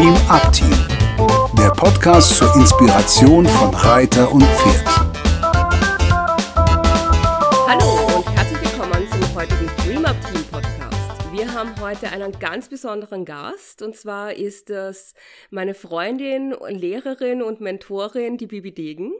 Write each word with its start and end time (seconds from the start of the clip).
Dream 0.00 0.16
Up 0.30 0.50
Team, 0.50 0.72
der 1.58 1.68
Podcast 1.72 2.38
zur 2.38 2.56
Inspiration 2.56 3.44
von 3.44 3.74
Reiter 3.74 4.32
und 4.32 4.42
Pferd. 4.42 4.86
Hallo 7.68 8.16
und 8.16 8.26
herzlich 8.34 8.62
willkommen 8.62 9.06
zum 9.10 9.34
heutigen 9.34 9.70
Dream 9.84 10.06
Up 10.06 10.16
Team 10.32 10.42
Podcast. 10.44 11.32
Wir 11.32 11.52
haben 11.52 11.78
heute 11.82 12.08
einen 12.08 12.32
ganz 12.38 12.70
besonderen 12.70 13.26
Gast 13.26 13.82
und 13.82 13.94
zwar 13.94 14.32
ist 14.32 14.70
das 14.70 15.12
meine 15.50 15.74
Freundin, 15.74 16.54
Lehrerin 16.66 17.42
und 17.42 17.60
Mentorin, 17.60 18.38
die 18.38 18.46
Bibi 18.46 18.72
Degen 18.72 19.12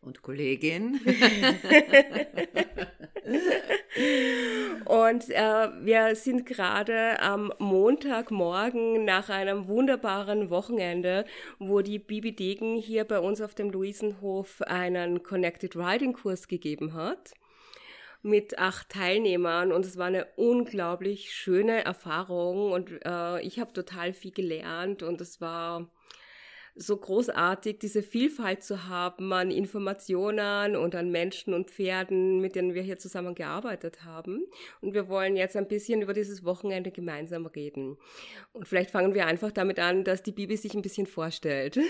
und 0.00 0.22
Kollegin. 0.22 0.98
und 5.08 5.30
äh, 5.30 5.68
wir 5.84 6.14
sind 6.14 6.44
gerade 6.46 7.20
am 7.20 7.52
Montagmorgen 7.58 9.04
nach 9.04 9.28
einem 9.28 9.68
wunderbaren 9.68 10.50
Wochenende, 10.50 11.24
wo 11.58 11.80
die 11.80 11.98
Bibi 11.98 12.32
Degen 12.34 12.76
hier 12.76 13.04
bei 13.04 13.18
uns 13.18 13.40
auf 13.40 13.54
dem 13.54 13.70
Luisenhof 13.70 14.62
einen 14.62 15.22
Connected 15.22 15.76
Riding 15.76 16.12
Kurs 16.12 16.48
gegeben 16.48 16.94
hat 16.94 17.32
mit 18.22 18.58
acht 18.58 18.90
Teilnehmern. 18.90 19.72
Und 19.72 19.84
es 19.84 19.96
war 19.96 20.06
eine 20.06 20.26
unglaublich 20.36 21.32
schöne 21.32 21.84
Erfahrung. 21.84 22.72
Und 22.72 22.90
äh, 23.04 23.40
ich 23.42 23.60
habe 23.60 23.72
total 23.72 24.12
viel 24.12 24.32
gelernt. 24.32 25.02
Und 25.02 25.20
es 25.20 25.40
war 25.40 25.88
so 26.78 26.96
großartig, 26.96 27.78
diese 27.78 28.02
Vielfalt 28.02 28.62
zu 28.62 28.88
haben 28.88 29.32
an 29.32 29.50
Informationen 29.50 30.76
und 30.76 30.94
an 30.94 31.10
Menschen 31.10 31.52
und 31.52 31.70
Pferden, 31.70 32.40
mit 32.40 32.54
denen 32.54 32.74
wir 32.74 32.82
hier 32.82 32.98
zusammen 32.98 33.34
gearbeitet 33.34 34.04
haben. 34.04 34.46
Und 34.80 34.94
wir 34.94 35.08
wollen 35.08 35.36
jetzt 35.36 35.56
ein 35.56 35.68
bisschen 35.68 36.02
über 36.02 36.14
dieses 36.14 36.44
Wochenende 36.44 36.90
gemeinsam 36.90 37.46
reden. 37.46 37.98
Und 38.52 38.68
vielleicht 38.68 38.90
fangen 38.90 39.14
wir 39.14 39.26
einfach 39.26 39.50
damit 39.50 39.78
an, 39.78 40.04
dass 40.04 40.22
die 40.22 40.32
Bibi 40.32 40.56
sich 40.56 40.74
ein 40.74 40.82
bisschen 40.82 41.06
vorstellt. 41.06 41.78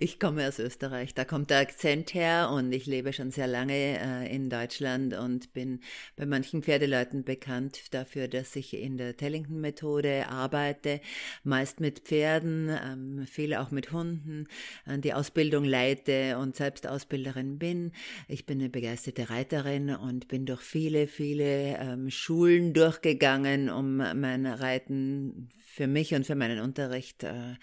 Ich 0.00 0.20
komme 0.20 0.46
aus 0.46 0.58
Österreich, 0.58 1.14
da 1.14 1.24
kommt 1.24 1.50
der 1.50 1.60
Akzent 1.60 2.12
her 2.14 2.50
und 2.52 2.72
ich 2.72 2.86
lebe 2.86 3.12
schon 3.12 3.30
sehr 3.30 3.46
lange 3.46 3.72
äh, 3.74 4.34
in 4.34 4.50
Deutschland 4.50 5.14
und 5.14 5.52
bin 5.52 5.80
bei 6.16 6.26
manchen 6.26 6.62
Pferdeleuten 6.62 7.24
bekannt 7.24 7.94
dafür, 7.94 8.28
dass 8.28 8.54
ich 8.56 8.74
in 8.74 8.98
der 8.98 9.16
Tellington-Methode 9.16 10.28
arbeite, 10.28 11.00
meist 11.44 11.80
mit 11.80 12.00
Pferden, 12.00 12.68
ähm, 12.68 13.26
viel 13.26 13.54
auch 13.54 13.70
mit 13.70 13.92
Hunden, 13.92 14.46
äh, 14.86 14.98
die 14.98 15.14
Ausbildung 15.14 15.64
leite 15.64 16.38
und 16.38 16.54
selbst 16.54 16.86
Ausbilderin 16.86 17.58
bin. 17.58 17.92
Ich 18.28 18.44
bin 18.44 18.60
eine 18.60 18.68
begeisterte 18.68 19.30
Reiterin 19.30 19.90
und 19.90 20.28
bin 20.28 20.44
durch 20.44 20.62
viele, 20.62 21.06
viele 21.06 21.78
ähm, 21.78 22.10
Schulen 22.10 22.74
durchgegangen, 22.74 23.70
um 23.70 23.96
mein 23.96 24.46
Reiten 24.46 25.48
für 25.78 25.86
mich 25.86 26.14
und 26.14 26.26
für 26.26 26.34
meinen 26.34 26.60
Unterricht 26.60 27.22
äh, 27.22 27.54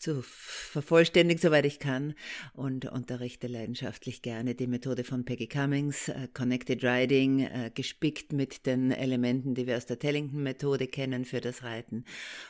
zu 0.00 0.22
vervollständigen, 0.22 1.40
soweit 1.40 1.66
ich 1.66 1.78
kann, 1.78 2.14
und 2.54 2.86
unterrichte 2.86 3.46
leidenschaftlich 3.46 4.22
gerne 4.22 4.54
die 4.54 4.66
Methode 4.66 5.04
von 5.04 5.24
Peggy 5.24 5.46
Cummings, 5.46 6.08
äh, 6.08 6.28
Connected 6.32 6.82
Riding, 6.82 7.40
äh, 7.40 7.70
gespickt 7.74 8.32
mit 8.32 8.66
den 8.66 8.90
Elementen, 8.90 9.54
die 9.54 9.66
wir 9.66 9.76
aus 9.76 9.86
der 9.86 9.98
Tellington-Methode 9.98 10.86
kennen 10.86 11.24
für 11.24 11.40
das 11.40 11.62
Reiten. 11.62 12.04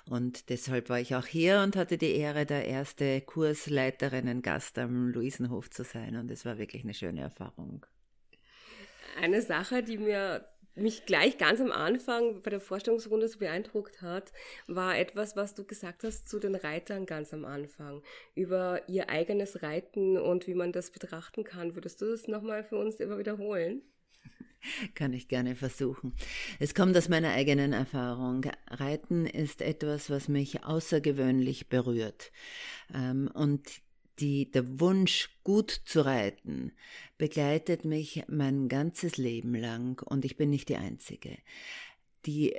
Und 0.08 0.48
deshalb 0.48 0.88
war 0.88 1.00
ich 1.00 1.14
auch 1.14 1.26
hier 1.26 1.60
und 1.60 1.76
hatte 1.76 1.98
die 1.98 2.14
Ehre, 2.14 2.46
der 2.46 2.66
erste 2.66 3.20
Kursleiterinnen-Gast 3.20 4.78
am 4.78 5.08
Luisenhof 5.08 5.70
zu 5.70 5.84
sein. 5.84 6.16
Und 6.16 6.30
es 6.30 6.44
war 6.44 6.58
wirklich 6.58 6.84
eine 6.84 6.94
schöne 6.94 7.20
Erfahrung. 7.20 7.84
Eine 9.20 9.42
Sache, 9.42 9.82
die 9.82 9.98
mir 9.98 10.46
mich 10.81 11.06
gleich 11.06 11.39
ganz 11.39 11.61
am 11.61 11.73
Anfang 11.73 12.42
bei 12.42 12.50
der 12.50 12.61
Vorstellungsrunde 12.61 13.28
so 13.28 13.39
beeindruckt 13.39 14.03
hat, 14.03 14.33
war 14.67 14.98
etwas, 14.98 15.36
was 15.36 15.55
du 15.55 15.64
gesagt 15.64 16.05
hast 16.05 16.28
zu 16.28 16.39
den 16.39 16.55
Reitern 16.55 17.06
ganz 17.06 17.33
am 17.33 17.45
Anfang, 17.45 18.03
über 18.34 18.89
ihr 18.89 19.08
eigenes 19.08 19.62
Reiten 19.62 20.19
und 20.19 20.47
wie 20.47 20.55
man 20.55 20.73
das 20.73 20.90
betrachten 20.90 21.45
kann. 21.45 21.74
Würdest 21.74 22.01
du 22.01 22.07
das 22.07 22.29
nochmal 22.29 22.64
für 22.64 22.77
uns 22.77 22.96
immer 22.96 23.19
wiederholen? 23.19 23.83
Kann 24.95 25.13
ich 25.13 25.29
gerne 25.29 25.57
versuchen. 25.57 26.14
Es 26.58 26.74
kommt 26.74 26.96
aus 26.96 27.08
meiner 27.08 27.30
eigenen 27.30 27.73
Erfahrung. 27.73 28.45
Reiten 28.69 29.27
ist 29.27 29.63
etwas, 29.63 30.11
was 30.11 30.29
mich 30.29 30.64
außergewöhnlich 30.64 31.69
berührt. 31.69 32.33
Ähm, 32.95 33.30
und 33.33 33.80
die, 34.18 34.50
der 34.50 34.80
Wunsch, 34.80 35.30
gut 35.44 35.70
zu 35.70 36.04
reiten, 36.04 36.72
begleitet 37.18 37.84
mich 37.84 38.24
mein 38.28 38.68
ganzes 38.68 39.16
Leben 39.16 39.54
lang 39.54 40.02
und 40.04 40.24
ich 40.24 40.36
bin 40.36 40.50
nicht 40.50 40.68
die 40.68 40.76
Einzige. 40.76 41.38
Die 42.26 42.54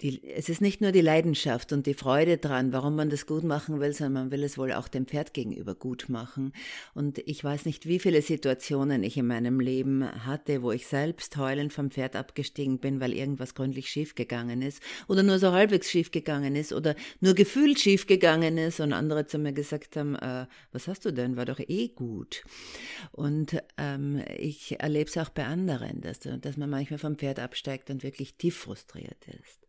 die, 0.00 0.22
es 0.24 0.48
ist 0.48 0.60
nicht 0.60 0.80
nur 0.80 0.92
die 0.92 1.00
Leidenschaft 1.00 1.72
und 1.72 1.86
die 1.86 1.94
Freude 1.94 2.38
dran, 2.38 2.72
warum 2.72 2.96
man 2.96 3.10
das 3.10 3.26
gut 3.26 3.44
machen 3.44 3.80
will, 3.80 3.92
sondern 3.92 4.24
man 4.24 4.30
will 4.32 4.42
es 4.42 4.58
wohl 4.58 4.72
auch 4.72 4.88
dem 4.88 5.06
Pferd 5.06 5.34
gegenüber 5.34 5.74
gut 5.74 6.08
machen. 6.08 6.52
Und 6.94 7.18
ich 7.26 7.42
weiß 7.42 7.64
nicht, 7.64 7.86
wie 7.86 7.98
viele 7.98 8.20
Situationen 8.22 9.02
ich 9.02 9.16
in 9.16 9.26
meinem 9.26 9.60
Leben 9.60 10.04
hatte, 10.26 10.62
wo 10.62 10.72
ich 10.72 10.86
selbst 10.86 11.36
heulend 11.36 11.72
vom 11.72 11.90
Pferd 11.90 12.16
abgestiegen 12.16 12.78
bin, 12.78 13.00
weil 13.00 13.12
irgendwas 13.12 13.54
gründlich 13.54 13.88
schiefgegangen 13.88 14.62
ist 14.62 14.82
oder 15.08 15.22
nur 15.22 15.38
so 15.38 15.52
halbwegs 15.52 15.90
schiefgegangen 15.90 16.56
ist 16.56 16.72
oder 16.72 16.96
nur 17.20 17.34
gefühlt 17.34 17.78
schiefgegangen 17.78 18.58
ist 18.58 18.80
und 18.80 18.92
andere 18.92 19.26
zu 19.26 19.38
mir 19.38 19.52
gesagt 19.52 19.96
haben, 19.96 20.16
äh, 20.16 20.46
was 20.72 20.88
hast 20.88 21.04
du 21.04 21.12
denn, 21.12 21.36
war 21.36 21.44
doch 21.44 21.60
eh 21.60 21.88
gut. 21.88 22.44
Und 23.12 23.62
ähm, 23.78 24.22
ich 24.36 24.80
erlebe 24.80 25.08
es 25.08 25.16
auch 25.18 25.30
bei 25.30 25.44
anderen, 25.44 26.00
dass, 26.00 26.20
dass 26.20 26.56
man 26.56 26.70
manchmal 26.70 26.98
vom 26.98 27.16
Pferd 27.16 27.38
absteigt 27.38 27.90
und 27.90 28.02
wirklich 28.02 28.34
tief 28.34 28.56
frustriert 28.56 29.24
ist. 29.40 29.64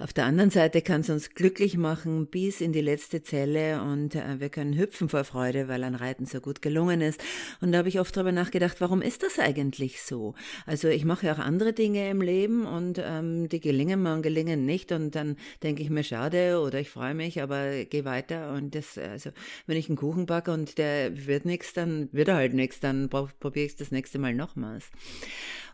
Auf 0.00 0.12
der 0.12 0.26
anderen 0.26 0.50
Seite 0.50 0.80
kann 0.80 1.00
es 1.00 1.10
uns 1.10 1.30
glücklich 1.30 1.76
machen 1.76 2.28
bis 2.28 2.60
in 2.60 2.72
die 2.72 2.80
letzte 2.80 3.24
Zelle 3.24 3.82
und 3.82 4.14
äh, 4.14 4.38
wir 4.38 4.48
können 4.48 4.78
hüpfen 4.78 5.08
vor 5.08 5.24
Freude, 5.24 5.66
weil 5.66 5.82
ein 5.82 5.96
Reiten 5.96 6.24
so 6.24 6.40
gut 6.40 6.62
gelungen 6.62 7.00
ist. 7.00 7.20
Und 7.60 7.72
da 7.72 7.78
habe 7.78 7.88
ich 7.88 7.98
oft 7.98 8.16
darüber 8.16 8.30
nachgedacht, 8.30 8.80
warum 8.80 9.02
ist 9.02 9.24
das 9.24 9.40
eigentlich 9.40 10.00
so? 10.00 10.34
Also 10.66 10.86
ich 10.86 11.04
mache 11.04 11.26
ja 11.26 11.34
auch 11.34 11.40
andere 11.40 11.72
Dinge 11.72 12.08
im 12.10 12.20
Leben 12.20 12.64
und 12.64 13.02
ähm, 13.04 13.48
die 13.48 13.58
gelingen 13.58 14.00
mir 14.00 14.14
und 14.14 14.22
gelingen 14.22 14.64
nicht 14.64 14.92
und 14.92 15.16
dann 15.16 15.36
denke 15.64 15.82
ich 15.82 15.90
mir 15.90 16.04
schade 16.04 16.60
oder 16.60 16.78
ich 16.78 16.90
freue 16.90 17.14
mich, 17.14 17.42
aber 17.42 17.84
gehe 17.84 18.04
weiter 18.04 18.52
und 18.52 18.76
das, 18.76 18.96
also 18.98 19.30
wenn 19.66 19.76
ich 19.76 19.88
einen 19.88 19.98
Kuchen 19.98 20.26
backe 20.26 20.52
und 20.52 20.78
der 20.78 21.26
wird 21.26 21.44
nichts, 21.44 21.72
dann 21.72 22.08
wird 22.12 22.28
er 22.28 22.36
halt 22.36 22.54
nichts, 22.54 22.78
dann 22.78 23.08
probiere 23.08 23.66
ich 23.66 23.72
es 23.72 23.76
das 23.76 23.90
nächste 23.90 24.20
Mal 24.20 24.32
nochmals. 24.32 24.92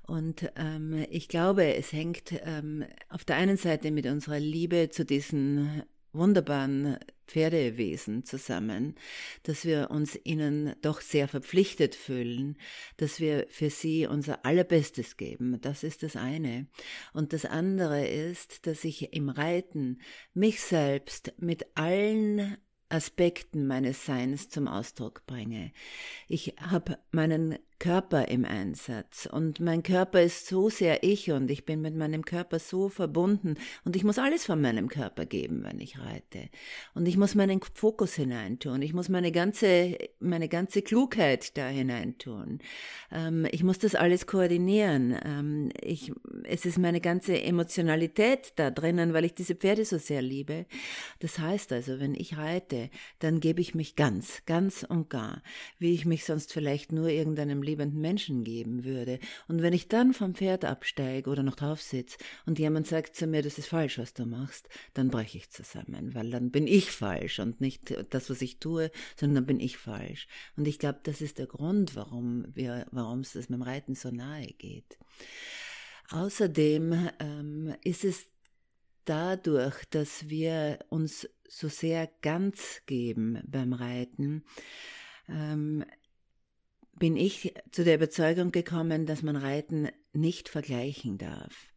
Und 0.07 0.51
ähm, 0.57 1.07
ich 1.11 1.29
glaube, 1.29 1.75
es 1.75 1.93
hängt 1.93 2.33
ähm, 2.45 2.85
auf 3.09 3.25
der 3.25 3.37
einen 3.37 3.57
Seite 3.57 3.91
mit 3.91 4.07
unserer 4.07 4.39
Liebe 4.39 4.91
zu 4.91 5.05
diesen 5.05 5.83
wunderbaren 6.13 6.99
Pferdewesen 7.27 8.25
zusammen, 8.25 8.95
dass 9.43 9.65
wir 9.65 9.91
uns 9.91 10.19
ihnen 10.25 10.75
doch 10.83 11.01
sehr 11.01 11.27
verpflichtet 11.27 11.95
fühlen, 11.95 12.57
dass 12.99 13.19
wir 13.19 13.47
für 13.49 13.71
sie 13.71 14.07
unser 14.07 14.45
Allerbestes 14.45 15.17
geben. 15.17 15.59
Das 15.61 15.83
ist 15.83 16.03
das 16.03 16.17
eine. 16.17 16.67
Und 17.13 17.33
das 17.33 17.45
andere 17.45 18.07
ist, 18.07 18.67
dass 18.67 18.85
ich 18.85 19.13
im 19.13 19.29
Reiten 19.29 20.01
mich 20.35 20.61
selbst 20.61 21.33
mit 21.39 21.67
allen 21.75 22.57
Aspekten 22.91 23.67
meines 23.67 24.05
Seins 24.05 24.49
zum 24.51 24.69
Ausdruck 24.69 25.27
bringe. 25.27 25.73
Ich 26.29 26.55
habe 26.61 26.99
meinen 27.11 27.59
Körper 27.79 28.29
im 28.29 28.45
Einsatz 28.45 29.27
und 29.31 29.61
mein 29.61 29.83
Körper 29.83 30.23
ist 30.23 30.47
so 30.47 30.69
sehr 30.69 31.03
ich 31.03 31.31
und 31.31 31.51
ich 31.51 31.65
bin 31.65 31.81
mit 31.81 31.95
meinem 31.97 32.25
Körper 32.25 32.59
so 32.59 32.89
verbunden 32.89 33.57
und 33.85 33.97
ich 33.97 34.05
muss 34.05 34.19
alles 34.19 34.47
von 34.47 34.61
meinem 34.61 34.89
Körper 34.89 35.27
geben, 35.27 35.65
wenn 35.65 35.81
ich 35.81 35.99
reite. 35.99 36.49
Und 36.95 37.07
ich 37.07 37.17
muss 37.17 37.35
meinen 37.35 37.61
Fokus 37.75 38.15
hineintun, 38.15 38.81
ich 38.83 38.95
muss 38.95 39.09
meine 39.09 39.33
ganze, 39.33 39.99
meine 40.21 40.49
ganze 40.49 40.83
Klugheit 40.83 41.57
da 41.59 41.69
hineintun. 41.69 42.61
Ähm, 43.11 43.47
ich 43.51 43.65
muss 43.65 43.79
das 43.79 43.95
alles 43.95 44.27
koordinieren. 44.27 45.17
Ähm, 45.25 45.71
ich, 45.81 46.13
es 46.45 46.65
ist 46.67 46.79
meine 46.79 47.01
ganze 47.01 47.43
Emotionalität 47.43 48.53
da 48.57 48.71
drinnen, 48.71 49.13
weil 49.13 49.25
ich 49.25 49.35
diese 49.35 49.57
Pferde 49.57 49.85
so 49.85 49.99
sehr 49.99 50.23
liebe. 50.23 50.67
Das 51.19 51.39
heißt 51.39 51.73
also, 51.73 51.99
wenn 52.01 52.15
ich 52.15 52.37
reite, 52.37 52.89
dann 53.19 53.41
gebe 53.41 53.61
ich 53.61 53.75
mich 53.75 53.97
ganz, 53.97 54.43
ganz 54.47 54.87
und 54.89 55.11
gar, 55.11 55.43
wie 55.79 55.93
ich 55.93 56.07
mich 56.07 56.25
sonst 56.25 56.53
vielleicht 56.53 56.93
nur 56.93 57.09
irgendeinem 57.09 57.64
lebenden 57.65 58.01
Menschen 58.01 58.45
geben 58.45 58.85
würde. 58.85 59.19
Und 59.49 59.63
wenn 59.63 59.73
ich 59.73 59.89
dann 59.89 60.13
vom 60.13 60.35
Pferd 60.35 60.65
absteige 60.65 61.31
oder 61.31 61.43
noch 61.43 61.57
drauf 61.57 61.83
sitze 61.83 62.19
und 62.47 62.59
jemand 62.59 62.87
sagt 62.87 63.17
zu 63.17 63.27
mir, 63.27 63.43
das 63.43 63.59
ist 63.59 63.69
falsch, 63.69 63.99
was 63.99 64.15
du 64.15 64.27
machst, 64.27 64.69
dann 64.93 65.11
breche 65.11 65.39
ich 65.39 65.51
zusammen, 65.51 66.15
weil 66.15 66.31
dann 66.31 66.51
bin 66.51 66.67
ich 66.67 66.91
falsch 66.91 67.39
und 67.41 67.61
nicht 67.61 67.95
das, 68.11 68.31
was 68.31 68.43
ich 68.43 68.59
tue, 68.59 68.91
sondern 69.17 69.37
dann 69.37 69.47
bin 69.47 69.61
ich 69.61 69.79
falsch. 69.79 70.29
Und 70.57 70.69
ich 70.69 70.79
glaube, 70.79 71.01
das 71.03 71.21
ist 71.21 71.39
der 71.39 71.47
Grund, 71.47 71.97
warum 71.97 72.47
wir, 72.55 72.87
warum 72.91 73.21
es 73.21 73.33
das 73.33 73.49
mit 73.49 73.59
dem 73.59 73.63
Reiten 73.63 73.95
so 73.95 74.11
nahe 74.11 74.47
geht. 74.47 74.99
Außerdem 76.11 77.11
ähm, 77.19 77.75
ist 77.83 78.05
es 78.05 78.27
dadurch, 79.05 79.85
dass 79.91 80.29
wir 80.29 80.79
uns 80.89 81.29
so 81.49 81.69
sehr 81.69 82.11
ganz 82.23 82.83
geben 82.87 83.41
beim 83.47 83.73
Reiten, 83.73 84.45
ähm, 85.29 85.85
bin 86.99 87.17
ich 87.17 87.55
zu 87.71 87.85
der 87.85 87.97
Überzeugung 87.97 88.53
gekommen, 88.53 89.07
dass 89.07 89.23
man 89.23 89.37
Reiten 89.37 89.89
nicht 90.13 90.49
vergleichen 90.49 91.19
darf. 91.19 91.69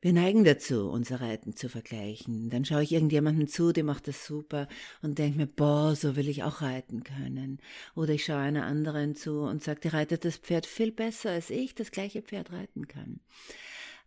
wir 0.00 0.12
neigen 0.12 0.44
dazu, 0.44 0.88
unser 0.88 1.20
Reiten 1.20 1.56
zu 1.56 1.68
vergleichen. 1.68 2.50
Dann 2.50 2.64
schaue 2.64 2.82
ich 2.82 2.92
irgendjemandem 2.92 3.48
zu, 3.48 3.72
der 3.72 3.82
macht 3.82 4.06
das 4.08 4.26
super 4.26 4.68
und 5.02 5.18
denke 5.18 5.38
mir, 5.38 5.46
boah, 5.46 5.96
so 5.96 6.16
will 6.16 6.28
ich 6.28 6.44
auch 6.44 6.60
reiten 6.60 7.02
können. 7.02 7.58
Oder 7.94 8.14
ich 8.14 8.24
schaue 8.24 8.38
einer 8.38 8.66
anderen 8.66 9.16
zu 9.16 9.40
und 9.40 9.64
sage, 9.64 9.80
die 9.80 9.88
reitet 9.88 10.24
das 10.24 10.36
Pferd 10.36 10.66
viel 10.66 10.92
besser, 10.92 11.30
als 11.30 11.50
ich 11.50 11.74
das 11.74 11.90
gleiche 11.90 12.22
Pferd 12.22 12.52
reiten 12.52 12.86
kann. 12.86 13.20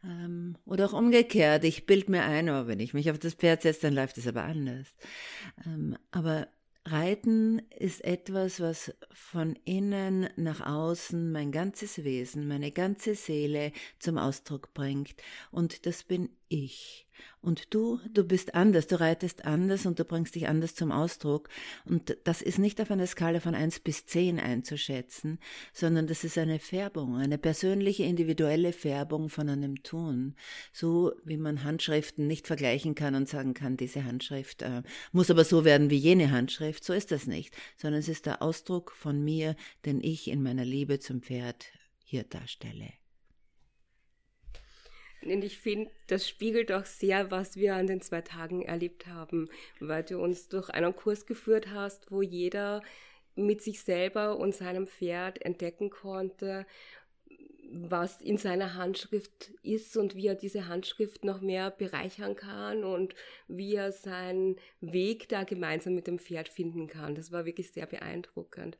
Ähm, 0.03 0.55
oder 0.65 0.85
auch 0.85 0.93
umgekehrt, 0.93 1.63
ich 1.65 1.85
bild 1.85 2.07
mir 2.07 2.23
ein, 2.23 2.49
aber 2.49 2.65
oh, 2.65 2.67
wenn 2.67 2.79
ich 2.79 2.93
mich 2.93 3.11
auf 3.11 3.19
das 3.19 3.33
Pferd 3.33 3.63
setze, 3.63 3.81
dann 3.81 3.95
läuft 3.95 4.17
es 4.17 4.27
aber 4.27 4.43
anders. 4.43 4.87
Ähm, 5.65 5.97
aber 6.11 6.47
Reiten 6.91 7.61
ist 7.77 8.03
etwas, 8.03 8.59
was 8.59 8.93
von 9.11 9.57
innen 9.65 10.29
nach 10.35 10.65
außen 10.65 11.31
mein 11.31 11.51
ganzes 11.51 12.03
Wesen, 12.03 12.47
meine 12.47 12.71
ganze 12.71 13.15
Seele 13.15 13.71
zum 13.99 14.17
Ausdruck 14.17 14.73
bringt. 14.73 15.15
Und 15.51 15.85
das 15.85 16.03
bin 16.03 16.29
ich. 16.49 17.07
Und 17.41 17.73
du, 17.73 17.99
du 18.13 18.25
bist 18.25 18.53
anders, 18.53 18.87
du 18.87 18.99
reitest 18.99 19.45
anders 19.45 19.85
und 19.85 19.97
du 19.97 20.03
bringst 20.03 20.35
dich 20.35 20.47
anders 20.47 20.75
zum 20.75 20.91
Ausdruck. 20.91 21.47
Und 21.85 22.17
das 22.25 22.41
ist 22.41 22.59
nicht 22.59 22.81
auf 22.81 22.91
einer 22.91 23.07
Skala 23.07 23.39
von 23.39 23.55
eins 23.55 23.79
bis 23.79 24.05
zehn 24.05 24.39
einzuschätzen, 24.39 25.39
sondern 25.71 26.07
das 26.07 26.23
ist 26.23 26.37
eine 26.37 26.59
Färbung, 26.59 27.15
eine 27.15 27.37
persönliche, 27.37 28.03
individuelle 28.03 28.73
Färbung 28.73 29.29
von 29.29 29.49
einem 29.49 29.83
Tun. 29.83 30.35
So 30.73 31.13
wie 31.23 31.37
man 31.37 31.63
Handschriften 31.63 32.27
nicht 32.27 32.47
vergleichen 32.47 32.95
kann 32.95 33.15
und 33.15 33.29
sagen 33.29 33.53
kann, 33.53 33.77
diese 33.77 34.03
Handschrift 34.03 34.61
äh, 34.61 34.83
muss 35.11 35.31
aber 35.31 35.45
so 35.45 35.63
werden 35.63 35.89
wie 35.89 35.97
jene 35.97 36.31
Handschrift. 36.31 36.83
So 36.83 36.93
ist 36.93 37.11
das 37.11 37.25
nicht, 37.25 37.55
sondern 37.77 37.99
es 37.99 38.09
ist 38.09 38.25
der 38.25 38.41
Ausdruck 38.41 38.91
von 38.91 39.23
mir, 39.23 39.55
den 39.85 40.01
ich 40.01 40.27
in 40.27 40.43
meiner 40.43 40.65
Liebe 40.65 40.99
zum 40.99 41.21
Pferd 41.21 41.67
hier 42.03 42.23
darstelle. 42.23 42.89
Und 45.23 45.43
ich 45.43 45.59
finde, 45.59 45.91
das 46.07 46.27
spiegelt 46.27 46.71
auch 46.71 46.85
sehr, 46.85 47.31
was 47.31 47.55
wir 47.55 47.75
an 47.75 47.87
den 47.87 48.01
zwei 48.01 48.21
Tagen 48.21 48.61
erlebt 48.61 49.07
haben, 49.07 49.49
weil 49.79 50.03
du 50.03 50.19
uns 50.19 50.47
durch 50.47 50.69
einen 50.69 50.95
Kurs 50.95 51.25
geführt 51.25 51.69
hast, 51.71 52.11
wo 52.11 52.21
jeder 52.21 52.81
mit 53.35 53.61
sich 53.61 53.81
selber 53.81 54.37
und 54.37 54.55
seinem 54.55 54.87
Pferd 54.87 55.41
entdecken 55.43 55.89
konnte, 55.89 56.65
was 57.71 58.19
in 58.21 58.37
seiner 58.37 58.73
Handschrift 58.73 59.51
ist 59.61 59.95
und 59.95 60.15
wie 60.15 60.27
er 60.27 60.35
diese 60.35 60.67
Handschrift 60.67 61.23
noch 61.23 61.41
mehr 61.41 61.69
bereichern 61.69 62.35
kann 62.35 62.83
und 62.83 63.13
wie 63.47 63.75
er 63.75 63.91
seinen 63.91 64.55
Weg 64.81 65.29
da 65.29 65.43
gemeinsam 65.43 65.93
mit 65.93 66.07
dem 66.07 66.19
Pferd 66.19 66.49
finden 66.49 66.87
kann. 66.87 67.15
Das 67.15 67.31
war 67.31 67.45
wirklich 67.45 67.71
sehr 67.71 67.85
beeindruckend. 67.85 68.77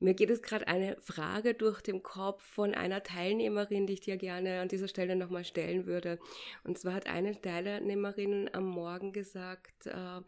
Mir 0.00 0.14
geht 0.14 0.30
es 0.30 0.42
gerade 0.42 0.68
eine 0.68 0.96
Frage 1.00 1.54
durch 1.54 1.80
den 1.80 2.02
Kopf 2.02 2.42
von 2.44 2.74
einer 2.74 3.02
Teilnehmerin, 3.02 3.86
die 3.86 3.94
ich 3.94 4.00
dir 4.00 4.16
gerne 4.16 4.60
an 4.60 4.68
dieser 4.68 4.86
Stelle 4.86 5.16
nochmal 5.16 5.44
stellen 5.44 5.86
würde. 5.86 6.20
Und 6.62 6.78
zwar 6.78 6.94
hat 6.94 7.08
eine 7.08 7.40
Teilnehmerin 7.40 8.48
am 8.52 8.66
Morgen 8.66 9.12
gesagt, 9.12 9.86
äh, 9.86 10.20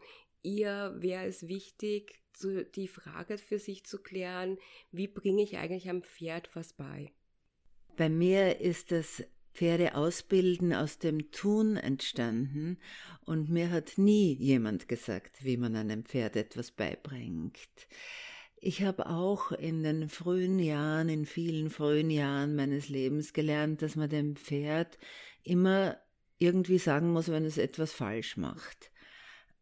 ihr 0.43 0.95
wäre 0.97 1.25
es 1.25 1.47
wichtig, 1.47 2.21
zu, 2.33 2.65
die 2.65 2.87
Frage 2.87 3.37
für 3.37 3.59
sich 3.59 3.85
zu 3.85 4.01
klären, 4.01 4.57
wie 4.91 5.07
bringe 5.07 5.43
ich 5.43 5.57
eigentlich 5.57 5.89
am 5.89 6.01
Pferd 6.01 6.49
was 6.53 6.73
bei? 6.73 7.11
Bei 7.95 8.09
mir 8.09 8.59
ist 8.59 8.91
das 8.91 9.23
Pferde 9.53 9.95
ausbilden 9.95 10.73
aus 10.73 10.97
dem 10.97 11.31
Tun 11.31 11.75
entstanden 11.75 12.77
und 13.25 13.49
mir 13.49 13.69
hat 13.69 13.97
nie 13.97 14.33
jemand 14.33 14.87
gesagt, 14.87 15.43
wie 15.43 15.57
man 15.57 15.75
einem 15.75 16.05
Pferd 16.05 16.35
etwas 16.35 16.71
beibringt. 16.71 17.57
Ich 18.63 18.83
habe 18.83 19.07
auch 19.07 19.51
in 19.51 19.81
den 19.81 20.07
frühen 20.07 20.59
Jahren, 20.59 21.09
in 21.09 21.25
vielen 21.25 21.71
frühen 21.71 22.11
Jahren 22.11 22.55
meines 22.55 22.89
Lebens 22.89 23.33
gelernt, 23.33 23.81
dass 23.81 23.95
man 23.95 24.07
dem 24.07 24.35
Pferd 24.35 24.99
immer 25.43 25.97
irgendwie 26.37 26.77
sagen 26.77 27.11
muss, 27.11 27.29
wenn 27.29 27.43
es 27.43 27.57
etwas 27.57 27.91
falsch 27.91 28.37
macht. 28.37 28.91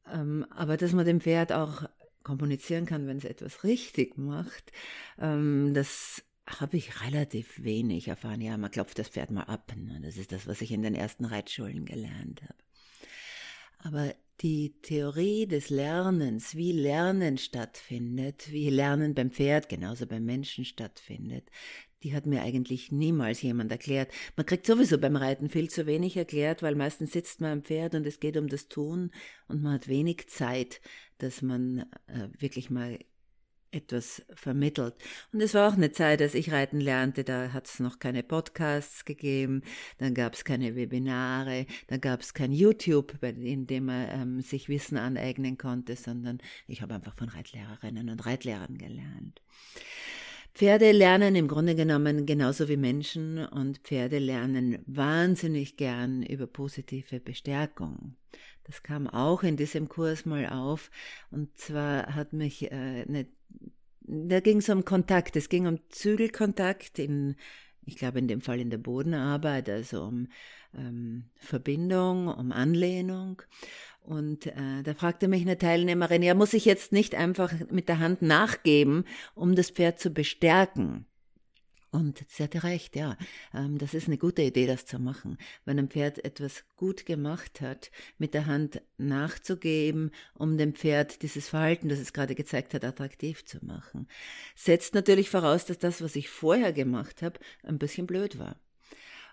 Ähm, 0.06 0.46
aber 0.50 0.75
dass 0.75 0.92
man 0.92 1.06
dem 1.06 1.22
Pferd 1.22 1.54
auch 1.54 1.84
kommunizieren 2.24 2.86
kann, 2.86 3.07
wenn 3.07 3.18
es 3.18 3.24
etwas 3.24 3.63
richtig 3.63 4.18
macht, 4.18 4.74
ähm, 5.18 5.74
das 5.74 6.22
habe 6.45 6.75
ich 6.75 7.02
relativ 7.02 7.63
wenig 7.63 8.10
erfahren. 8.10 8.42
Ja, 8.42 8.57
man 8.57 8.72
klopft 8.72 9.00
das 9.00 9.07
Pferd 9.07 9.31
mal 9.31 9.44
ab. 9.44 9.72
Ne? 9.78 10.02
Das 10.04 10.18
ist 10.18 10.34
das, 10.34 10.45
was 10.45 10.60
ich 10.60 10.72
in 10.72 10.81
den 10.81 10.95
ersten 10.95 11.24
Reitschulen 11.24 11.86
gelernt 11.86 12.42
habe. 12.42 12.56
Aber 13.78 14.13
die 14.41 14.75
Theorie 14.81 15.47
des 15.47 15.69
Lernens, 15.69 16.56
wie 16.56 16.71
Lernen 16.71 17.38
stattfindet, 17.38 18.51
wie 18.51 18.69
Lernen 18.69 19.13
beim 19.13 19.31
Pferd 19.31 19.68
genauso 19.69 20.07
beim 20.07 20.24
Menschen 20.25 20.63
stattfindet, 20.63 21.50
die 22.03 22.15
hat 22.15 22.25
mir 22.25 22.41
eigentlich 22.41 22.91
niemals 22.91 23.41
jemand 23.41 23.71
erklärt. 23.71 24.12
Man 24.38 24.45
kriegt 24.45 24.65
sowieso 24.65 24.97
beim 24.97 25.18
Reiten 25.18 25.50
viel 25.50 25.69
zu 25.69 25.86
wenig 25.86 26.15
erklärt, 26.15 26.63
weil 26.63 26.75
meistens 26.75 27.12
sitzt 27.12 27.41
man 27.41 27.51
am 27.51 27.63
Pferd 27.63 27.95
und 27.95 28.07
es 28.07 28.21
geht 28.21 28.38
um 28.38 28.47
das 28.47 28.69
Tun 28.69 29.12
und 29.47 29.62
man 29.62 29.74
hat 29.74 29.88
wenig 29.89 30.30
Zeit, 30.30 30.80
dass 31.18 31.42
man 31.42 31.80
äh, 32.07 32.30
wirklich 32.38 32.69
mal 32.69 32.97
etwas 33.71 34.24
vermittelt. 34.33 34.95
Und 35.31 35.42
es 35.42 35.54
war 35.54 35.69
auch 35.69 35.75
eine 35.75 35.92
Zeit, 35.92 36.21
als 36.21 36.33
ich 36.33 36.51
reiten 36.51 36.80
lernte, 36.80 37.24
da 37.24 37.54
hat 37.54 37.68
es 37.68 37.80
noch 37.80 38.00
keine 38.00 38.24
Podcasts 38.24 39.06
gegeben, 39.06 39.62
dann 39.98 40.13
gab 40.13 40.33
es 40.33 40.44
keine 40.44 40.75
Webinare, 40.75 41.66
dann 41.88 42.01
gab 42.01 42.21
es 42.21 42.33
kein 42.33 42.51
YouTube, 42.51 43.21
in 43.24 43.68
dem 43.68 43.86
man 43.86 44.07
ähm, 44.10 44.42
sich 44.42 44.69
Wissen 44.69 44.98
aneignen 44.98 45.57
konnte, 45.57 45.95
sondern 45.95 46.39
ich 46.68 46.81
habe 46.81 46.95
einfach 46.95 47.16
von 47.16 47.30
Reitlehrerinnen 47.30 48.10
und 48.10 48.25
Reitlehrern 48.25 48.77
gelernt. 48.77 49.42
Pferde 50.54 50.92
lernen 50.92 51.36
im 51.36 51.48
Grunde 51.48 51.75
genommen 51.75 52.25
genauso 52.25 52.68
wie 52.68 52.77
Menschen 52.77 53.45
und 53.45 53.77
Pferde 53.80 54.19
lernen 54.19 54.80
wahnsinnig 54.88 55.77
gern 55.77 56.24
über 56.24 56.48
positive 56.48 57.19
Bestärkung. 57.19 58.16
Das 58.69 58.83
kam 58.83 59.07
auch 59.07 59.42
in 59.42 59.57
diesem 59.57 59.89
Kurs 59.89 60.25
mal 60.25 60.48
auf. 60.48 60.92
Und 61.31 61.57
zwar 61.57 62.13
hat 62.13 62.33
mich 62.33 62.71
äh, 62.71 63.06
eine, 63.07 63.25
da 64.09 64.39
ging 64.39 64.57
es 64.57 64.69
um 64.69 64.85
Kontakt. 64.85 65.35
Es 65.35 65.50
ging 65.50 65.67
um 65.67 65.79
Zügelkontakt 65.89 67.00
in, 67.00 67.35
ich 67.85 67.95
glaube 67.95 68.19
in 68.19 68.27
dem 68.27 68.41
Fall 68.41 68.59
in 68.59 68.69
der 68.69 68.79
Bodenarbeit, 68.79 69.69
also 69.69 70.03
um 70.03 70.27
ähm, 70.75 71.25
Verbindung, 71.35 72.27
um 72.27 72.51
Anlehnung. 72.51 73.41
Und 74.01 74.47
äh, 74.47 74.81
da 74.83 74.94
fragte 74.95 75.27
mich 75.27 75.41
eine 75.41 75.57
Teilnehmerin, 75.57 76.23
ja, 76.23 76.33
muss 76.33 76.53
ich 76.53 76.65
jetzt 76.65 76.91
nicht 76.91 77.13
einfach 77.13 77.53
mit 77.69 77.88
der 77.89 78.00
Hand 78.00 78.23
nachgeben, 78.23 79.06
um 79.35 79.56
das 79.56 79.69
Pferd 79.69 80.00
zu 80.00 80.09
bestärken? 80.09 81.06
Und 81.91 82.24
sie 82.27 82.44
hatte 82.44 82.63
recht, 82.63 82.95
ja. 82.95 83.18
Ähm, 83.53 83.80
das 83.80 83.94
ist 83.94 84.07
eine 84.07 84.18
gute 84.18 84.44
Idee, 84.44 84.68
das 84.68 84.86
zu 84.86 85.00
machen. 85.00 85.38
Wenn 85.65 85.80
ein 85.80 85.89
Pferd 85.89 86.24
etwas 86.24 86.63
gut 86.75 87.06
gemacht 87.06 87.62
hat, 87.62 87.91
mit 88.19 88.33
der 88.33 88.45
Hand 88.45 88.81
nachzugeben, 88.97 90.11
um 90.35 90.57
dem 90.57 90.75
Pferd 90.75 91.23
dieses 91.23 91.49
Verhalten, 91.49 91.90
das 91.90 91.99
es 91.99 92.14
gerade 92.14 92.35
gezeigt 92.35 92.73
hat, 92.75 92.85
attraktiv 92.85 93.44
zu 93.45 93.64
machen. 93.66 94.07
Setzt 94.56 94.94
natürlich 94.94 95.30
voraus, 95.30 95.66
dass 95.66 95.80
das, 95.80 96.02
was 96.02 96.16
ich 96.16 96.30
vorher 96.30 96.73
gemacht 96.73 97.23
habe, 97.23 97.40
ein 97.64 97.80
bisschen 97.80 98.06
blöd 98.06 98.37
war. 98.37 98.56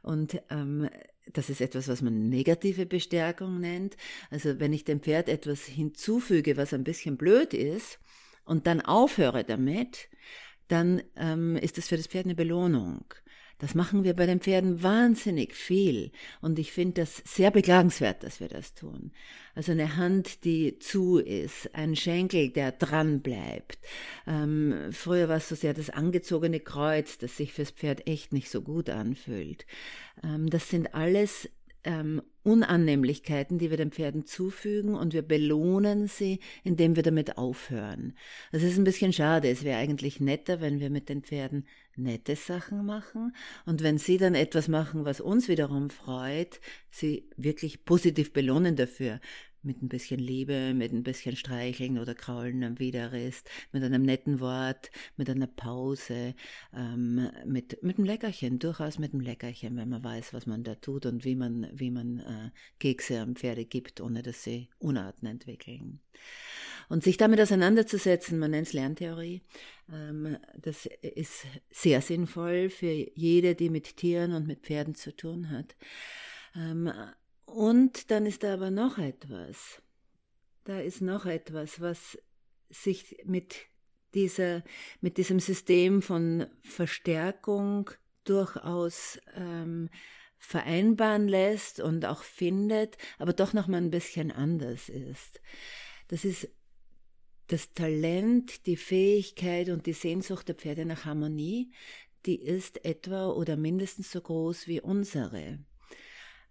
Und 0.02 0.40
ähm, 0.50 0.88
das 1.32 1.50
ist 1.50 1.60
etwas, 1.60 1.88
was 1.88 2.00
man 2.00 2.28
negative 2.28 2.86
Bestärkung 2.86 3.60
nennt. 3.60 3.96
Also 4.30 4.60
wenn 4.60 4.72
ich 4.72 4.84
dem 4.84 5.00
Pferd 5.00 5.28
etwas 5.28 5.64
hinzufüge, 5.64 6.56
was 6.56 6.72
ein 6.72 6.84
bisschen 6.84 7.18
blöd 7.18 7.52
ist, 7.52 7.98
und 8.46 8.66
dann 8.66 8.80
aufhöre 8.80 9.44
damit, 9.44 10.08
dann 10.68 11.02
ähm, 11.16 11.56
ist 11.56 11.78
das 11.78 11.88
für 11.88 11.96
das 11.96 12.06
Pferd 12.06 12.26
eine 12.26 12.34
Belohnung. 12.34 13.04
Das 13.58 13.74
machen 13.74 14.04
wir 14.04 14.14
bei 14.14 14.26
den 14.26 14.40
Pferden 14.40 14.82
wahnsinnig 14.82 15.54
viel. 15.54 16.10
Und 16.42 16.58
ich 16.58 16.72
finde 16.72 17.00
das 17.00 17.22
sehr 17.24 17.50
beklagenswert, 17.50 18.22
dass 18.22 18.38
wir 18.38 18.48
das 18.48 18.74
tun. 18.74 19.12
Also 19.54 19.72
eine 19.72 19.96
Hand, 19.96 20.44
die 20.44 20.78
zu 20.78 21.18
ist, 21.18 21.74
ein 21.74 21.96
Schenkel, 21.96 22.50
der 22.50 22.72
dran 22.72 23.22
bleibt. 23.22 23.78
Ähm, 24.26 24.90
früher 24.90 25.30
war 25.30 25.38
es 25.38 25.48
so 25.48 25.54
sehr 25.54 25.72
das 25.72 25.88
angezogene 25.88 26.60
Kreuz, 26.60 27.16
das 27.16 27.38
sich 27.38 27.54
fürs 27.54 27.70
Pferd 27.70 28.06
echt 28.06 28.34
nicht 28.34 28.50
so 28.50 28.60
gut 28.60 28.90
anfühlt. 28.90 29.64
Ähm, 30.22 30.50
das 30.50 30.68
sind 30.68 30.94
alles 30.94 31.48
ähm, 31.86 32.20
Unannehmlichkeiten, 32.42 33.58
die 33.58 33.70
wir 33.70 33.76
den 33.76 33.90
Pferden 33.90 34.24
zufügen 34.24 34.94
und 34.94 35.14
wir 35.14 35.22
belohnen 35.22 36.06
sie, 36.06 36.40
indem 36.62 36.94
wir 36.94 37.02
damit 37.02 37.38
aufhören. 37.38 38.14
Das 38.52 38.62
ist 38.62 38.78
ein 38.78 38.84
bisschen 38.84 39.12
schade. 39.12 39.48
Es 39.48 39.64
wäre 39.64 39.78
eigentlich 39.78 40.20
netter, 40.20 40.60
wenn 40.60 40.78
wir 40.78 40.90
mit 40.90 41.08
den 41.08 41.22
Pferden 41.22 41.66
nette 41.96 42.36
Sachen 42.36 42.84
machen 42.84 43.34
und 43.64 43.82
wenn 43.82 43.98
sie 43.98 44.18
dann 44.18 44.34
etwas 44.34 44.68
machen, 44.68 45.04
was 45.04 45.20
uns 45.20 45.48
wiederum 45.48 45.90
freut, 45.90 46.60
sie 46.90 47.28
wirklich 47.36 47.84
positiv 47.84 48.32
belohnen 48.32 48.76
dafür 48.76 49.18
mit 49.66 49.82
ein 49.82 49.88
bisschen 49.88 50.20
Liebe, 50.20 50.72
mit 50.72 50.92
ein 50.92 51.02
bisschen 51.02 51.36
Streicheln 51.36 51.98
oder 51.98 52.14
Kraulen 52.14 52.64
am 52.64 52.78
Widerrist, 52.78 53.50
mit 53.72 53.82
einem 53.82 54.02
netten 54.02 54.40
Wort, 54.40 54.90
mit 55.16 55.28
einer 55.28 55.46
Pause, 55.46 56.34
ähm, 56.74 57.28
mit, 57.44 57.82
mit 57.82 57.98
einem 57.98 58.06
Leckerchen, 58.06 58.58
durchaus 58.58 58.98
mit 58.98 59.12
einem 59.12 59.20
Leckerchen, 59.20 59.76
wenn 59.76 59.88
man 59.88 60.02
weiß, 60.02 60.32
was 60.32 60.46
man 60.46 60.64
da 60.64 60.76
tut 60.76 61.04
und 61.04 61.24
wie 61.24 61.34
man, 61.34 61.68
wie 61.74 61.90
man 61.90 62.20
äh, 62.20 62.50
Kekse 62.78 63.20
am 63.20 63.36
Pferde 63.36 63.64
gibt, 63.64 64.00
ohne 64.00 64.22
dass 64.22 64.42
sie 64.42 64.68
Unarten 64.78 65.28
entwickeln. 65.28 66.00
Und 66.88 67.02
sich 67.02 67.16
damit 67.16 67.40
auseinanderzusetzen, 67.40 68.38
man 68.38 68.52
nennt 68.52 68.68
es 68.68 68.72
Lerntheorie, 68.72 69.42
ähm, 69.92 70.36
das 70.56 70.86
ist 71.02 71.44
sehr 71.70 72.00
sinnvoll 72.00 72.70
für 72.70 72.92
jede, 72.92 73.56
die 73.56 73.70
mit 73.70 73.96
Tieren 73.96 74.32
und 74.32 74.46
mit 74.46 74.60
Pferden 74.60 74.94
zu 74.94 75.14
tun 75.14 75.50
hat. 75.50 75.74
Ähm, 76.54 76.90
und 77.46 78.10
dann 78.10 78.26
ist 78.26 78.42
da 78.42 78.54
aber 78.54 78.70
noch 78.70 78.98
etwas. 78.98 79.80
Da 80.64 80.80
ist 80.80 81.00
noch 81.00 81.26
etwas, 81.26 81.80
was 81.80 82.18
sich 82.68 83.22
mit 83.24 83.56
dieser, 84.14 84.62
mit 85.00 85.16
diesem 85.16 85.40
System 85.40 86.02
von 86.02 86.46
Verstärkung 86.62 87.90
durchaus 88.24 89.20
ähm, 89.34 89.88
vereinbaren 90.38 91.28
lässt 91.28 91.80
und 91.80 92.04
auch 92.04 92.22
findet, 92.22 92.98
aber 93.18 93.32
doch 93.32 93.52
noch 93.52 93.68
mal 93.68 93.78
ein 93.78 93.90
bisschen 93.90 94.32
anders 94.32 94.88
ist. 94.88 95.40
Das 96.08 96.24
ist 96.24 96.48
das 97.46 97.72
Talent, 97.72 98.66
die 98.66 98.76
Fähigkeit 98.76 99.68
und 99.68 99.86
die 99.86 99.92
Sehnsucht 99.92 100.48
der 100.48 100.56
Pferde 100.56 100.84
nach 100.84 101.04
Harmonie, 101.04 101.72
die 102.26 102.40
ist 102.40 102.84
etwa 102.84 103.28
oder 103.28 103.56
mindestens 103.56 104.10
so 104.10 104.20
groß 104.20 104.66
wie 104.66 104.80
unsere. 104.80 105.60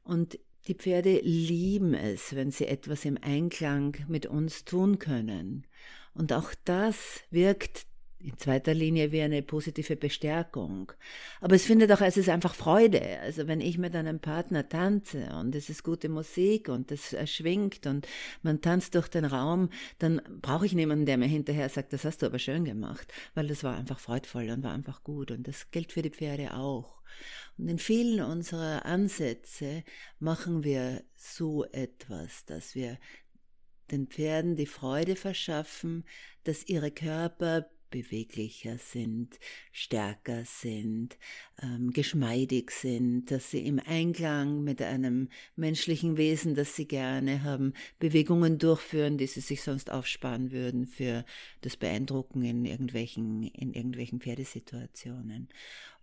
Und 0.04 0.40
die 0.68 0.76
Pferde 0.76 1.20
lieben 1.22 1.94
es, 1.94 2.36
wenn 2.36 2.52
sie 2.52 2.68
etwas 2.68 3.06
im 3.06 3.18
Einklang 3.22 3.96
mit 4.08 4.26
uns 4.26 4.66
tun 4.66 5.00
können. 5.00 5.68
Und 6.14 6.34
auch 6.34 6.54
das 6.64 7.22
wirkt 7.30 7.86
in 8.26 8.38
zweiter 8.38 8.74
Linie 8.74 9.12
wie 9.12 9.22
eine 9.22 9.44
positive 9.44 9.96
Bestärkung. 9.96 10.92
Aber 11.42 11.56
es 11.56 11.66
findet 11.66 11.92
auch, 11.92 12.02
es 12.02 12.18
ist 12.18 12.30
einfach 12.30 12.56
Freude. 12.56 13.20
Also 13.22 13.48
wenn 13.48 13.62
ich 13.62 13.78
mit 13.78 13.96
einem 13.96 14.20
Partner 14.20 14.68
tanze 14.68 15.30
und 15.40 15.54
es 15.54 15.70
ist 15.70 15.84
gute 15.84 16.10
Musik 16.10 16.70
und 16.70 16.92
es 16.92 17.16
schwingt 17.30 17.86
und 17.86 18.08
man 18.42 18.62
tanzt 18.62 18.96
durch 18.96 19.10
den 19.10 19.26
Raum, 19.26 19.70
dann 20.00 20.22
brauche 20.42 20.66
ich 20.66 20.74
niemanden, 20.74 21.06
der 21.06 21.18
mir 21.18 21.28
hinterher 21.28 21.70
sagt, 21.70 21.94
das 21.94 22.06
hast 22.06 22.22
du 22.22 22.26
aber 22.26 22.40
schön 22.40 22.66
gemacht, 22.66 23.14
weil 23.36 23.48
das 23.48 23.64
war 23.64 23.78
einfach 23.78 24.00
freudvoll 24.00 24.50
und 24.50 24.64
war 24.64 24.74
einfach 24.74 25.04
gut. 25.04 25.30
Und 25.30 25.48
das 25.48 25.70
gilt 25.70 25.92
für 25.92 26.02
die 26.02 26.10
Pferde 26.10 26.56
auch. 26.56 26.95
Und 27.58 27.68
in 27.68 27.80
vielen 27.80 28.22
unserer 28.22 28.86
Ansätze 28.86 29.84
machen 30.20 30.64
wir 30.64 31.04
so 31.16 31.64
etwas, 31.66 32.46
dass 32.46 32.76
wir 32.76 32.98
den 33.92 34.08
Pferden 34.08 34.56
die 34.56 34.66
Freude 34.66 35.16
verschaffen, 35.16 36.04
dass 36.44 36.68
ihre 36.68 36.92
Körper 36.92 37.70
beweglicher 37.96 38.78
sind, 38.78 39.40
stärker 39.72 40.44
sind, 40.44 41.18
ähm, 41.62 41.92
geschmeidig 41.92 42.72
sind, 42.72 43.32
dass 43.32 43.52
sie 43.52 43.66
im 43.66 43.80
Einklang 43.80 44.64
mit 44.64 44.82
einem 44.82 45.30
menschlichen 45.56 46.18
Wesen, 46.18 46.56
das 46.56 46.76
sie 46.76 46.88
gerne 46.88 47.44
haben, 47.44 47.74
Bewegungen 48.00 48.58
durchführen, 48.58 49.18
die 49.18 49.28
sie 49.28 49.40
sich 49.40 49.62
sonst 49.62 49.92
aufsparen 49.92 50.52
würden 50.52 50.88
für 50.88 51.24
das 51.62 51.78
Beeindrucken 51.78 52.44
in 52.44 52.66
irgendwelchen, 52.66 53.44
in 53.44 53.74
irgendwelchen 53.74 54.20
Pferdesituationen. 54.20 55.48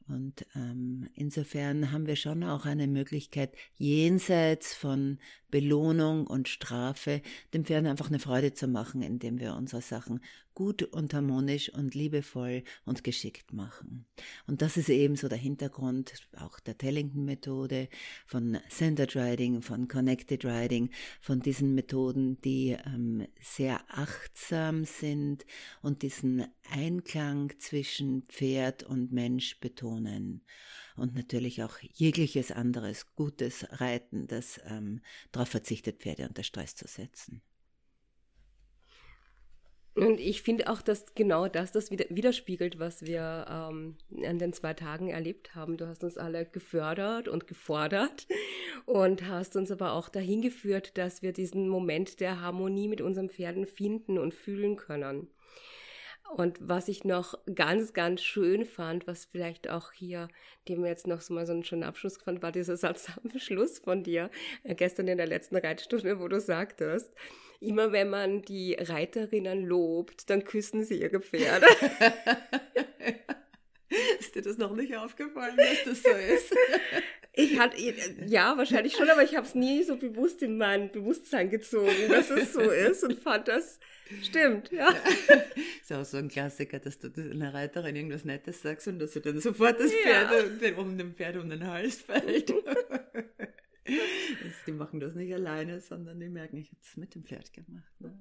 Und 0.08 0.46
ähm, 0.54 1.08
insofern 1.14 1.92
haben 1.92 2.06
wir 2.06 2.16
schon 2.16 2.44
auch 2.44 2.66
eine 2.66 2.86
Möglichkeit, 2.86 3.54
jenseits 3.76 4.74
von 4.74 5.18
Belohnung 5.50 6.26
und 6.26 6.48
Strafe, 6.48 7.22
dem 7.52 7.64
Pferd 7.64 7.86
einfach 7.86 8.08
eine 8.08 8.18
Freude 8.18 8.54
zu 8.54 8.68
machen, 8.68 9.02
indem 9.02 9.38
wir 9.38 9.54
unsere 9.54 9.82
Sachen 9.82 10.20
gut 10.54 10.82
und 10.82 11.14
harmonisch 11.14 11.68
und 11.70 11.94
liebevoll 11.94 12.62
und 12.84 13.04
geschickt 13.04 13.52
machen. 13.52 14.06
Und 14.46 14.62
das 14.62 14.76
ist 14.76 14.88
eben 14.88 15.16
so 15.16 15.28
der 15.28 15.38
Hintergrund 15.38 16.14
auch 16.36 16.60
der 16.60 16.78
Tellington-Methode, 16.78 17.88
von 18.26 18.58
Centered 18.68 19.14
Riding, 19.16 19.62
von 19.62 19.88
Connected 19.88 20.44
Riding, 20.44 20.90
von 21.20 21.40
diesen 21.40 21.74
Methoden, 21.74 22.40
die 22.42 22.76
ähm, 22.86 23.26
sehr 23.40 23.80
achtsam 23.88 24.84
sind 24.84 25.44
und 25.82 26.02
diesen 26.02 26.46
Einklang 26.70 27.52
zwischen 27.58 28.22
Pferd 28.28 28.82
und 28.82 29.12
Mensch 29.12 29.60
betonen 29.60 30.42
und 30.96 31.14
natürlich 31.14 31.62
auch 31.62 31.78
jegliches 31.92 32.50
anderes 32.50 33.14
gutes 33.14 33.66
Reiten, 33.80 34.26
das 34.26 34.60
ähm, 34.64 35.00
darauf 35.30 35.48
verzichtet, 35.48 36.00
Pferde 36.00 36.28
unter 36.28 36.42
Stress 36.42 36.74
zu 36.74 36.86
setzen. 36.86 37.42
Und 39.94 40.20
ich 40.20 40.40
finde 40.40 40.70
auch, 40.70 40.80
dass 40.80 41.14
genau 41.14 41.48
das 41.48 41.70
das 41.70 41.90
widerspiegelt, 41.90 42.78
was 42.78 43.02
wir 43.02 43.46
ähm, 43.48 43.96
an 44.24 44.38
den 44.38 44.54
zwei 44.54 44.72
Tagen 44.72 45.08
erlebt 45.08 45.54
haben. 45.54 45.76
Du 45.76 45.86
hast 45.86 46.02
uns 46.02 46.16
alle 46.16 46.46
gefördert 46.46 47.28
und 47.28 47.46
gefordert 47.46 48.26
und 48.86 49.28
hast 49.28 49.54
uns 49.54 49.70
aber 49.70 49.92
auch 49.92 50.08
dahin 50.08 50.40
geführt, 50.40 50.96
dass 50.96 51.20
wir 51.20 51.32
diesen 51.32 51.68
Moment 51.68 52.20
der 52.20 52.40
Harmonie 52.40 52.88
mit 52.88 53.02
unseren 53.02 53.28
Pferden 53.28 53.66
finden 53.66 54.16
und 54.16 54.32
fühlen 54.32 54.76
können. 54.76 55.28
Und 56.36 56.58
was 56.60 56.88
ich 56.88 57.04
noch 57.04 57.38
ganz, 57.54 57.92
ganz 57.92 58.22
schön 58.22 58.64
fand, 58.64 59.06
was 59.06 59.26
vielleicht 59.26 59.68
auch 59.68 59.92
hier, 59.92 60.28
dem 60.68 60.84
jetzt 60.84 61.06
noch 61.06 61.20
so 61.20 61.34
mal 61.34 61.46
so 61.46 61.52
einen 61.52 61.64
schönen 61.64 61.82
Abschluss 61.82 62.16
fand, 62.16 62.42
war 62.42 62.52
dieser 62.52 62.76
Satz 62.78 63.10
am 63.22 63.38
Schluss 63.38 63.78
von 63.78 64.02
dir, 64.02 64.30
äh, 64.64 64.74
gestern 64.74 65.08
in 65.08 65.18
der 65.18 65.26
letzten 65.26 65.56
Reitstunde, 65.56 66.20
wo 66.20 66.28
du 66.28 66.40
sagtest, 66.40 67.12
immer 67.60 67.92
wenn 67.92 68.10
man 68.10 68.42
die 68.42 68.74
Reiterinnen 68.74 69.64
lobt, 69.64 70.30
dann 70.30 70.44
küssen 70.44 70.84
sie 70.84 71.00
ihre 71.00 71.20
Pferde. 71.20 71.66
ist 74.32 74.46
dir 74.46 74.48
das 74.48 74.58
noch 74.58 74.74
nicht 74.74 74.96
aufgefallen, 74.96 75.56
dass 75.56 75.84
das 75.84 76.02
so 76.02 76.10
ist? 76.10 76.54
Ich 77.34 77.58
hatte, 77.58 77.78
ja, 78.26 78.58
wahrscheinlich 78.58 78.92
schon, 78.94 79.08
aber 79.08 79.22
ich 79.22 79.36
habe 79.36 79.46
es 79.46 79.54
nie 79.54 79.82
so 79.84 79.96
bewusst 79.96 80.42
in 80.42 80.58
mein 80.58 80.92
Bewusstsein 80.92 81.48
gezogen, 81.48 82.10
dass 82.10 82.28
es 82.28 82.52
so 82.52 82.60
ist 82.60 83.02
und 83.04 83.18
fand 83.18 83.48
das 83.48 83.80
stimmt, 84.22 84.70
ja. 84.70 84.94
ist 85.80 85.90
auch 85.94 86.04
so 86.04 86.18
ein 86.18 86.28
Klassiker, 86.28 86.78
dass 86.78 86.98
du 86.98 87.08
einer 87.08 87.54
Reiterin 87.54 87.96
irgendwas 87.96 88.26
Nettes 88.26 88.60
sagst 88.60 88.86
und 88.88 88.98
dass 88.98 89.14
sie 89.14 89.22
dann 89.22 89.40
sofort 89.40 89.80
das 89.80 89.90
Pferd 89.90 90.30
ja. 90.60 90.76
um 90.76 90.98
dem 90.98 91.14
Pferd 91.14 91.38
um 91.38 91.48
den 91.48 91.66
Hals 91.66 92.02
fällt. 92.02 92.52
die 94.66 94.72
machen 94.72 95.00
das 95.00 95.14
nicht 95.14 95.32
alleine, 95.32 95.80
sondern 95.80 96.20
die 96.20 96.28
merken, 96.28 96.58
ich 96.58 96.68
habe 96.68 96.80
es 96.82 96.98
mit 96.98 97.14
dem 97.14 97.24
Pferd 97.24 97.50
gemacht. 97.54 97.98
Ne? 97.98 98.20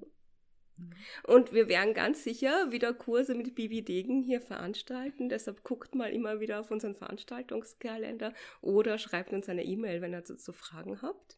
Und 1.24 1.52
wir 1.52 1.68
werden 1.68 1.94
ganz 1.94 2.24
sicher 2.24 2.70
wieder 2.72 2.92
Kurse 2.94 3.34
mit 3.34 3.54
Bibi 3.54 3.82
Degen 3.82 4.22
hier 4.22 4.40
veranstalten. 4.40 5.28
Deshalb 5.28 5.62
guckt 5.62 5.94
mal 5.94 6.12
immer 6.12 6.40
wieder 6.40 6.60
auf 6.60 6.70
unseren 6.70 6.94
Veranstaltungskalender 6.94 8.32
oder 8.60 8.98
schreibt 8.98 9.32
uns 9.32 9.48
eine 9.48 9.64
E-Mail, 9.64 10.00
wenn 10.00 10.14
ihr 10.14 10.24
zu 10.24 10.52
Fragen 10.52 11.02
habt. 11.02 11.36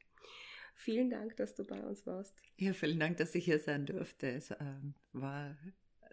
Vielen 0.75 1.11
Dank, 1.11 1.37
dass 1.37 1.55
du 1.55 1.65
bei 1.65 1.81
uns 1.81 2.07
warst. 2.07 2.35
Ja, 2.57 2.73
vielen 2.73 2.99
Dank, 2.99 3.17
dass 3.17 3.35
ich 3.35 3.45
hier 3.45 3.59
sein 3.59 3.87
durfte. 3.87 4.29
Es 4.29 4.51
äh, 4.51 4.57
war 5.13 5.57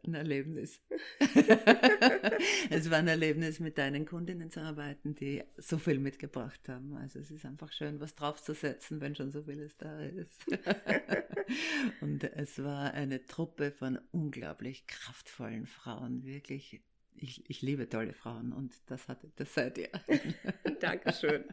ein 0.06 0.14
Erlebnis. 0.14 0.82
es 2.70 2.90
war 2.90 2.98
ein 2.98 3.08
Erlebnis, 3.08 3.60
mit 3.60 3.78
deinen 3.78 4.06
Kundinnen 4.06 4.50
zu 4.52 4.62
arbeiten, 4.62 5.16
die 5.16 5.44
so 5.58 5.78
viel 5.78 6.00
mitgebracht 6.00 6.68
haben. 6.68 6.96
Also 6.96 7.20
es 7.20 7.32
ist 7.32 7.46
einfach 7.46 7.72
schön, 7.72 8.00
was 8.00 8.16
draufzusetzen, 8.16 9.02
wenn 9.02 9.16
schon 9.16 9.32
so 9.32 9.44
vieles 9.44 9.78
da 9.78 10.02
ist. 10.02 10.46
Und 12.02 12.24
es 12.24 12.64
war 12.64 12.94
eine 12.94 13.26
Truppe 13.26 13.72
von 13.72 14.00
unglaublich 14.12 14.88
kraftvollen 14.88 15.66
Frauen, 15.66 16.24
wirklich. 16.26 16.82
Ich, 17.16 17.50
ich 17.50 17.62
liebe 17.62 17.90
tolle 17.90 18.14
Frauen 18.14 18.54
und 18.54 18.74
das, 18.88 19.08
hat, 19.08 19.20
das 19.36 19.54
seid 19.54 19.78
ihr. 19.78 19.90
Dankeschön. 20.80 21.44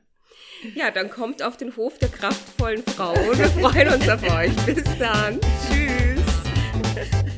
Ja, 0.74 0.90
dann 0.90 1.10
kommt 1.10 1.42
auf 1.42 1.56
den 1.56 1.76
Hof 1.76 1.98
der 1.98 2.08
kraftvollen 2.08 2.82
Frauen. 2.84 3.36
Wir 3.36 3.48
freuen 3.48 3.88
uns 3.92 4.08
auf 4.08 4.22
euch. 4.22 4.54
Bis 4.66 4.84
dann. 4.98 5.40
Tschüss. 5.68 7.37